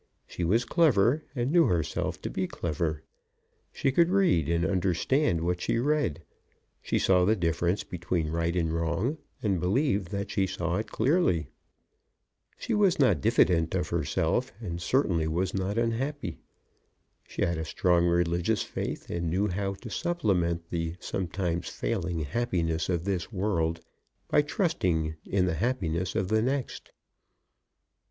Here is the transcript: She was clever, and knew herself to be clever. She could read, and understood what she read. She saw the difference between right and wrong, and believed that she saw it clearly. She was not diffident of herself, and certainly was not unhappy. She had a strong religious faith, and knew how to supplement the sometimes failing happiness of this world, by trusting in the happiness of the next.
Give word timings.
She 0.25 0.43
was 0.43 0.65
clever, 0.65 1.23
and 1.35 1.51
knew 1.51 1.65
herself 1.67 2.19
to 2.23 2.29
be 2.31 2.47
clever. 2.47 3.03
She 3.71 3.91
could 3.91 4.09
read, 4.09 4.49
and 4.49 4.65
understood 4.65 5.41
what 5.41 5.61
she 5.61 5.77
read. 5.77 6.23
She 6.81 6.97
saw 6.97 7.23
the 7.23 7.35
difference 7.35 7.83
between 7.83 8.29
right 8.31 8.55
and 8.55 8.73
wrong, 8.73 9.19
and 9.43 9.59
believed 9.59 10.07
that 10.09 10.31
she 10.31 10.47
saw 10.47 10.77
it 10.77 10.89
clearly. 10.89 11.49
She 12.57 12.73
was 12.73 12.97
not 12.97 13.21
diffident 13.21 13.75
of 13.75 13.89
herself, 13.89 14.51
and 14.59 14.81
certainly 14.81 15.27
was 15.27 15.53
not 15.53 15.77
unhappy. 15.77 16.39
She 17.27 17.43
had 17.43 17.59
a 17.59 17.63
strong 17.63 18.07
religious 18.07 18.63
faith, 18.63 19.07
and 19.11 19.29
knew 19.29 19.49
how 19.49 19.75
to 19.75 19.91
supplement 19.91 20.71
the 20.71 20.95
sometimes 20.99 21.69
failing 21.69 22.21
happiness 22.21 22.89
of 22.89 23.05
this 23.05 23.31
world, 23.31 23.81
by 24.29 24.41
trusting 24.41 25.13
in 25.25 25.45
the 25.45 25.53
happiness 25.53 26.15
of 26.15 26.29
the 26.29 26.41
next. 26.41 26.89